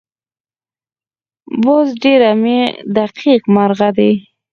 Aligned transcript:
باز 1.63 1.87
ډېر 2.03 2.21
دقیق 2.97 3.41
مرغه 3.55 3.89
دی 3.97 4.11